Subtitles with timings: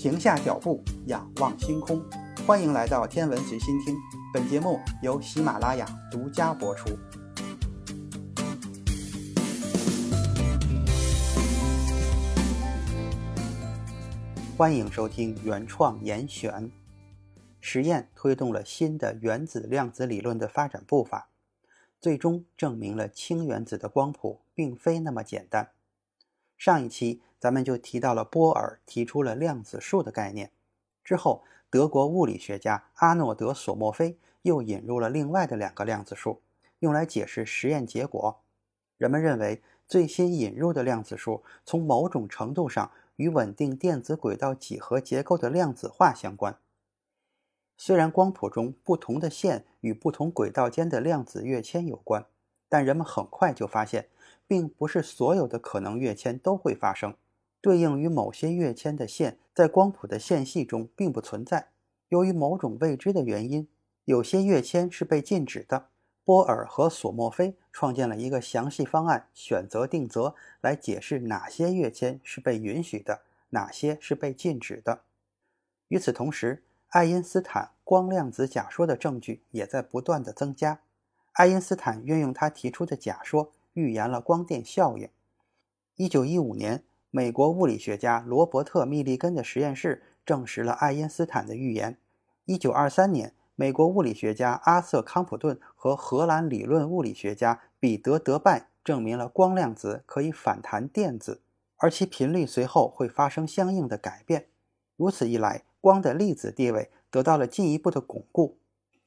[0.00, 2.02] 停下脚步，仰望星空。
[2.46, 3.94] 欢迎来到天文随心听，
[4.32, 6.88] 本节目由喜马拉雅独家播出。
[14.56, 16.72] 欢迎收听原创严选。
[17.60, 21.28] 实验推动了新的原子量子理论的发展步伐，
[22.00, 25.72] 最终证明了氢原子的光谱并非那么简单。
[26.56, 30.52] 上一期咱们就提到了波尔提出了量子数的概念，
[31.02, 36.42] 之后德国物理学家阿诺德·索莫菲又引入了另外的两个量子数，
[36.80, 38.42] 用来解释实验结果。
[38.98, 46.58] 人们认为最新引入的量子数从某种程度上与稳定电子轨道几何结构的量子化相关。
[47.78, 52.26] 虽然光谱中不同的线与不同轨道间的量子跃迁有关，
[52.68, 54.10] 但人们很快就发现，
[54.46, 57.14] 并不是所有的可能跃迁都会发生。
[57.60, 61.68] 对应于某些跃迁的线，在光谱的线系中并不存在。
[62.08, 63.68] 由于某种未知的原因，
[64.04, 65.88] 有些跃迁是被禁止的。
[66.24, 75.02] 波尔和索莫菲创建了一个详细方案，选择定则来解释哪些跃迁是被允许的，哪些是被禁止的。
[75.88, 80.80] 与此同时，爱因斯坦光量子假说的证据也在不断的增加。
[81.32, 85.08] 爱因斯坦运用他提出的假说，预言了光电效应。
[85.96, 91.98] 一九一五年，美国物理学家罗伯特·密立根的实验室证实了爱因斯坦的预言。
[92.44, 101.42] 一九二三年，美国物理学家阿瑟·康普顿和荷兰理论物理学家彼得·德拜证明了光量子可以反弹电子，
[101.78, 104.46] 而其频率随后会发生相应的改变。
[104.96, 108.58] 如此一来，光的粒子地位得到了进一步的巩固。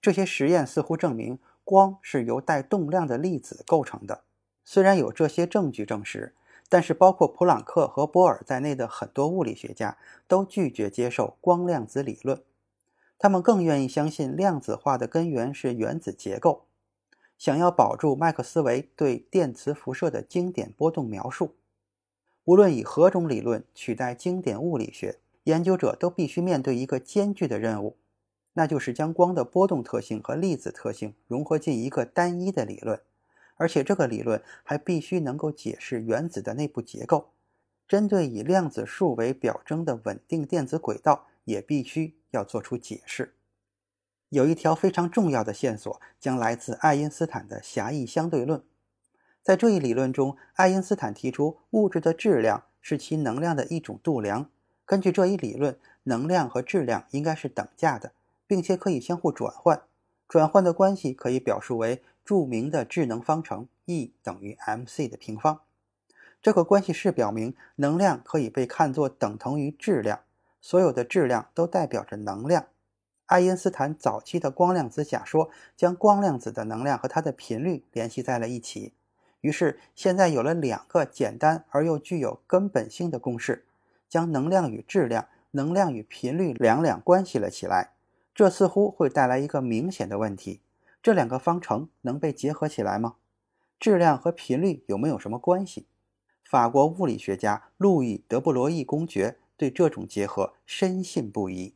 [0.00, 4.22] 这些实验似乎证明光是由带动量的粒子构成的。
[4.64, 6.36] 虽然有这些证据证实，
[6.68, 12.42] 但是包括普朗克和波尔在内的很多物理学家都拒绝接受光量子理论。
[13.18, 16.66] 他们更愿意相信量子化的根源是原子结构，
[17.36, 21.54] 想要保住麦克斯韦对电磁辐射的经典波动描述。
[22.44, 25.18] 无论以何种理论取代经典物理学。
[25.44, 27.96] 研究者都必须面对一个艰巨的任务，
[28.52, 33.00] 那就是将光的波动特性和粒子特性融合进一个单一的理论，
[33.58, 37.28] 而且这个理论还必须能够解释原子的内部结构。
[37.86, 43.34] 针对以量子数为表征的稳定电子轨道，也必须要做出解释。
[44.30, 48.62] 有一条非常重要的线索将来自爱因斯坦的狭义相对论。
[49.42, 54.50] 在这一理论中，爱因斯坦提出物质的质量是其能量的一种度量。
[54.84, 58.12] 根据这一理论，能量和质量应该是等价的，
[58.46, 59.80] 并且可以相互转换。
[60.28, 65.62] 转换的关系可以表述为著名的质能方程 E 等于 mc 的平方。
[66.42, 70.20] 这个关系式表明，能量可以被看作等同于质量，
[70.60, 72.66] 所有的质量都代表着能量。
[73.24, 78.92] 爱因斯坦早期的光量子假说将光量子的能量和它的频率联系在了一起，
[79.40, 83.64] 于是现在有了两个简单而又具有根本性的公式。
[84.06, 87.92] 将能量与质量、能量与频率两两关系了起来，
[88.34, 90.60] 这似乎会带来一个明显的问题：
[91.02, 93.16] 这两个方程能被结合起来吗？
[93.78, 95.86] 质量和频率有没有什么关系？
[96.44, 101.74] 法国物理学家路易·德布罗意公爵对这种结合深信不疑。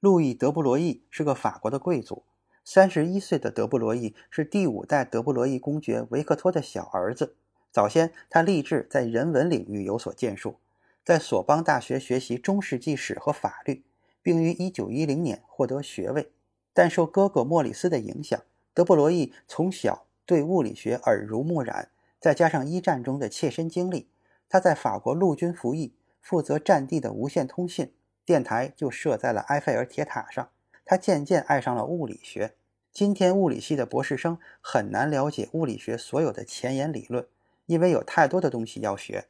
[0.00, 2.22] 路易·德布罗意是个法国的贵族，
[2.64, 7.34] 三十一岁的德布罗意是第五代德布罗意公爵维克托的小儿子。
[7.70, 10.56] 早先，他立志在人文领域有所建树。
[11.04, 13.82] 在索邦大学学习中世纪史和法律，
[14.22, 16.30] 并于1910年获得学位。
[16.72, 18.40] 但受哥哥莫里斯的影响，
[18.74, 21.90] 德布罗意从小对物理学耳濡目染，
[22.20, 24.08] 再加上一战中的切身经历，
[24.48, 27.92] 他在法国陆军服役，负责战地的无线通信，
[28.24, 30.50] 电台就设在了埃菲尔铁塔上。
[30.84, 32.56] 他渐渐爱上了物理学。
[32.92, 37.26] 今天物理系的博士生很难了解物理学所有的前沿理论，
[37.66, 39.26] 因为有太多的东西要学。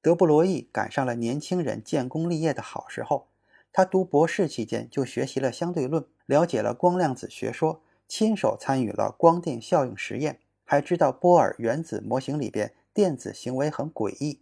[0.00, 3.26] 德布罗意赶上了年轻人建功立业的好时候。
[3.72, 7.82] 他读博士期间就学习了相对论，了解了光量子学说，
[8.16, 14.38] 亲手参与了光电效应实验，还知道波尔原子模型里边电子行为很诡异。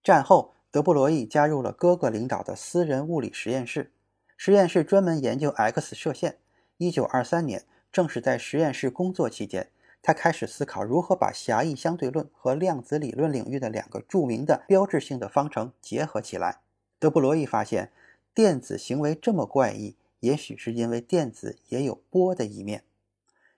[0.00, 3.90] 战后，德布罗意加入了哥哥领导的私人物理实验室，
[4.36, 6.38] 实验室专门研究 X 射线。
[6.78, 9.70] 1923年，正是在实验室工作期间。
[10.00, 16.60] 他开始思考如何把狭义相对论和量子理论领域的两个著名的标志性的方程结合起来。
[17.00, 17.90] 德布罗意发现，
[18.32, 22.84] 电子行为这么怪异，也许是因为电子也有波的一面。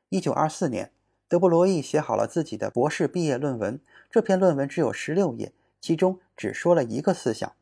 [0.09, 0.93] 一九二四年，
[1.29, 3.81] 德布罗意写好了自己的博士毕业论文。
[4.11, 7.53] 这篇论文只有十六页，其中只说了一个思想，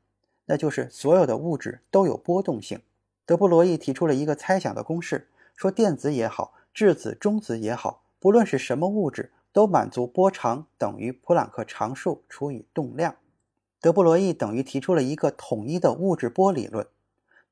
[0.47, 2.81] 那就是所有的物质都有波动性。
[3.27, 13.17] 德布罗意提出了一个猜想的公式，说电子也好，质子、中子也好，不论是什么物质，都满足波长等于普朗克常数除以动量。
[13.81, 16.87] 德布罗意等于提出了一个统一的物质波理论。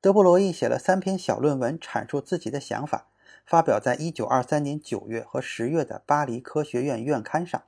[0.07, 3.07] 德布罗意写了三篇小论文阐述自己的想法，
[3.45, 7.61] 发表在1923年9月和10月的巴黎科学院院刊上。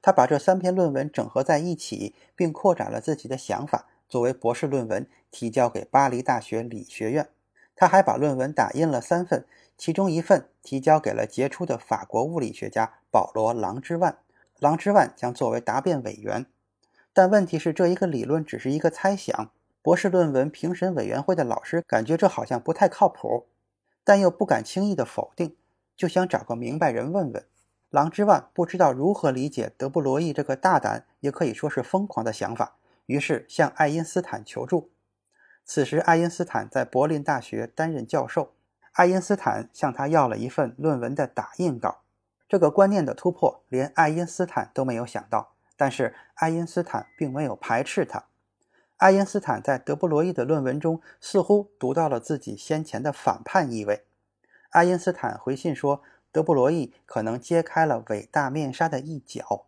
[0.00, 7.28] 他把这三篇论文整合在一起，并扩展了自己的想法，作为博士论文提交给巴黎大学理学院。
[7.74, 9.44] 他还把论文打印了三份，
[9.76, 14.18] 其中一份提交给了杰出的法国物理学家保罗·朗之万，
[14.60, 16.46] 朗之万将作为答辩委员。
[17.12, 19.50] 但问题是，这一个理论只是一个猜想。
[19.82, 23.46] 博士论文评审委员会的老师感觉这好像不太靠谱，
[24.04, 25.56] 但又不敢轻易的否定，
[25.96, 27.46] 就想找个明白人问问。
[27.88, 34.90] 朗之万不知道如何理解德布罗意这个大胆，也可以说是疯狂的想法，于是向爱因斯坦求助。
[35.64, 38.52] 此时，爱因斯坦在柏林大学担任教授。
[38.92, 42.02] 爱因斯坦向他要了一份论文的打印稿。
[42.48, 45.54] 这个观念的突破，连爱因斯坦都没有想到。
[45.76, 48.26] 但是，爱因斯坦并没有排斥他。
[49.00, 54.04] 爱因斯坦在德布罗意的论文中似乎读到了自己先前的反叛意味。
[54.70, 56.00] 爱因斯坦回信说。
[56.32, 59.66] 德布罗意可能揭开了伟大面纱的一角，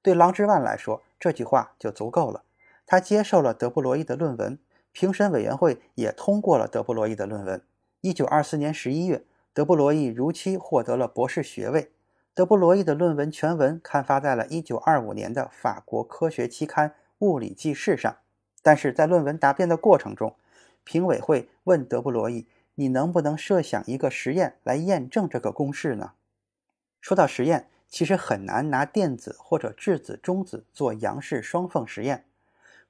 [0.00, 2.44] 对郎之万来说，这句话就足够了。
[2.86, 4.58] 他接受了德布罗意的论文，
[4.90, 7.60] 评审委员会也通过了德布罗意的论文。
[8.00, 9.22] 一九二四年十一月，
[9.52, 11.92] 德布罗意如期获得了博士学位。
[12.32, 16.88] 德布罗意的论文全文刊发在了一九二五年的法国科学期刊
[17.18, 18.16] 《物理纪事》上。
[18.68, 20.36] 但是在论文答辩的过程中，
[20.84, 22.46] 评委会问德布罗意。
[22.74, 26.12] 你能不能设想一个实验来验证这个公式呢？
[27.00, 32.26] 说到实验，其实很难拿电子或者质子、中子做杨氏双缝实验。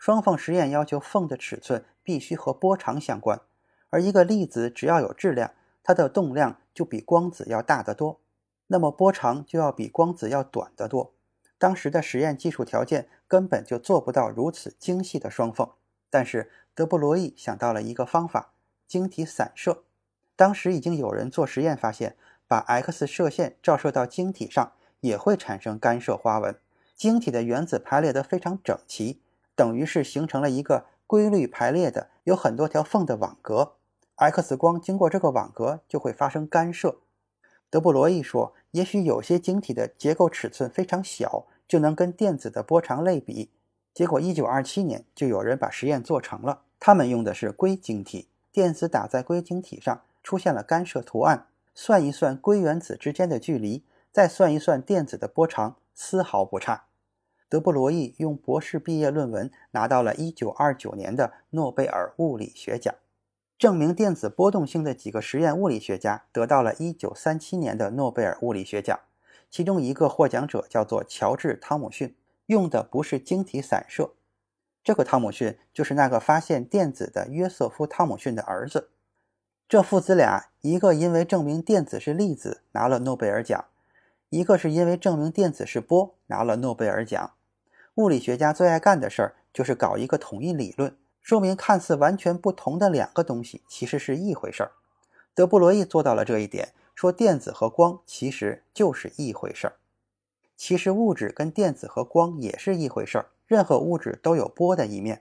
[0.01, 3.41] 双缝实验要求缝的尺寸必须和波长相关，
[3.91, 5.53] 而一个粒子只要有质量，
[5.85, 8.19] 它的动量就比光子要大得多，
[8.67, 11.15] 那么波长就要比光子要短得多。
[11.59, 15.69] 当时的实验技术条件根本就做不到如此精细的双缝，
[16.09, 18.53] 但是德布罗意想到了一个方法。
[18.87, 19.83] 晶体散射，
[20.35, 22.17] 当时已经有人做实验发现，
[22.47, 26.57] 把 X 射线照射到晶体上也会产生干涉花纹。
[26.97, 29.21] 晶体的原子排列得非常整齐，
[29.55, 33.75] 等于是形成了一个规律排列的、有很多条缝的网格。
[34.15, 36.97] X 光经过这个网格就会发生干涉。
[37.71, 43.51] 德布罗意说，也许有些晶体的结构尺寸非常小，就能跟电子的波长类比。
[43.93, 48.29] 结果，1927年就有人把实验做成了，他们用的是硅晶体。
[48.53, 51.47] 电子打在硅晶体上，出现了干涉图案。
[51.75, 56.87] 算一算硅原子之间的距离，再算一算电子的波长，丝毫不差。
[57.49, 62.95] 德布罗意用博士毕业论文拿到了1929年的诺贝尔物理学奖。
[63.59, 69.01] 证明电子波动性的几个实验物理学家得到了1937年的诺贝尔物理学奖，
[69.51, 72.15] 其中一个获奖者叫做乔治·汤姆逊，
[72.47, 74.13] 用的不是晶体散射。
[74.85, 78.91] 这个汤姆逊就是那个发现电子的约瑟夫·汤姆逊的儿子。
[79.69, 83.65] 这父子俩，一个因为证明电子是粒子拿了诺贝尔奖，
[84.31, 87.33] 一个是因为证明电子是波拿了诺贝尔奖。
[87.97, 90.97] 物理学家最爱干的事儿就是搞一个统一理论，
[91.29, 94.73] 说明看似完全不同的两个东西其实是一回事儿。
[95.35, 99.75] 德布罗意做到了这一点，说电子和光其实就是一回事儿。
[100.57, 103.27] 其实物质跟电子和光也是一回事儿。
[103.47, 105.21] 任何物质都有波的一面，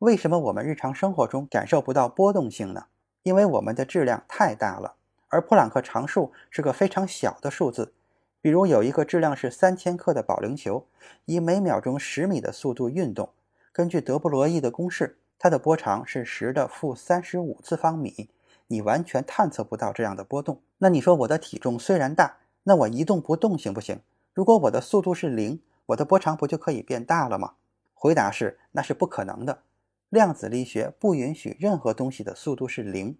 [0.00, 2.88] 为什么我们日常生活中感受不到波动性呢？
[3.22, 4.96] 因为我们的质量太大了，
[5.28, 7.94] 而普朗克常数是个非常小的数字。
[8.42, 10.84] 比如有一个质量是三千克的保龄球，
[11.24, 13.30] 以每秒钟十米的速度运动，
[13.72, 18.28] 根据德布罗意的公式，它的波长是十的负三十五次方米，
[18.66, 20.60] 你完全探测不到这样的波动。
[20.78, 24.00] 那你说我的体重虽然大，那我一动不动行不行？
[24.34, 27.52] 如果我的速度是零，我的波长不就可以变大了吗？
[27.94, 29.62] 回答是，那是不可能的。
[30.08, 33.16] 量子力学不允许任何东西的速度是零。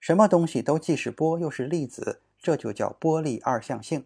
[0.00, 4.04] 什么东西都既是波又是粒子，这就叫波粒二象性。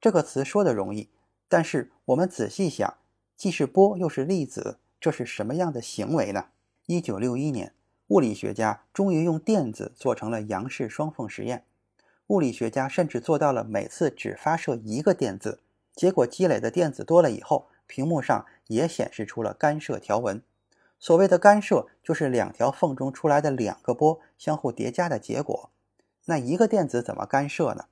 [0.00, 1.08] 这个词说的容易，
[1.48, 2.94] 但是我们仔细想，
[3.36, 6.44] 既是波又是粒子，这是什么样的行为呢？
[6.86, 7.72] 一九六一年，
[8.08, 11.64] 物理学家终于用电子做成了杨氏双缝实验。
[12.26, 15.60] 物理学家甚至做到了每次只发射一个电子，
[15.94, 17.68] 结果积累的电子多了以后。
[17.86, 20.42] 屏幕上也显示出了干涉条纹。
[20.98, 25.68] 所谓的干涉，就是两条缝中出来的两个波相互叠加的结果。
[26.24, 27.84] 那一个电子怎么干涉呢？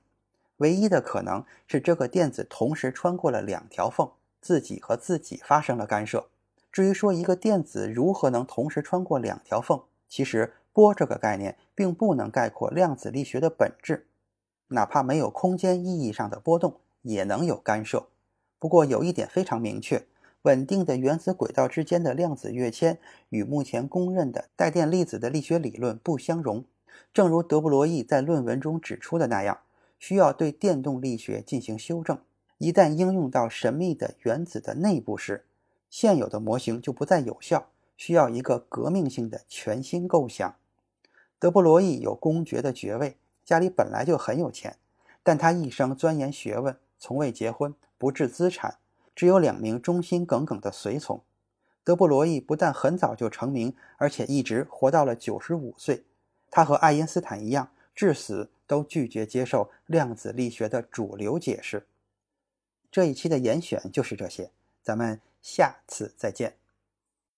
[0.57, 4.09] 唯一的可能是这个电子同时穿过了两条缝，
[4.41, 6.27] 自己和自己发生了干涉。
[6.73, 14.07] 至于说一个电子如何能同时穿过两条缝，其实波这个概念并不能概括量子力学的本质。
[14.69, 18.07] 哪怕没有空间意义上的波动，也能有干涉。
[18.57, 20.07] 不过有一点非常明确：
[20.41, 22.97] 稳定的原子轨道之间的量子跃迁
[23.29, 26.65] 与目前公认的带电粒子的力学理论不相容。
[27.13, 29.59] 正如德布罗意在论文中指出的那样，
[29.99, 32.17] 需要对电动力学进行修正。
[32.57, 35.45] 一旦应用到神秘的原子的内部时，
[35.93, 40.55] 现有的模型就不再有效，需要一个革命性的全新构想。
[41.37, 44.77] 德布罗意有公爵的爵位，家里本来就很有钱，
[45.21, 48.79] 但他一生钻研学问，从未结婚，不置资产，
[49.15, 51.21] 只有两名忠心耿耿的随从。
[51.83, 56.03] 德布罗意不但很早就成名，而且一直活到了九十五岁。
[56.49, 61.85] 他和爱因斯坦一样，至死都拒绝接受量子力学的主流解释。
[62.91, 64.49] 这一期的严选就是这些。
[64.81, 66.62] 咱们下次再见。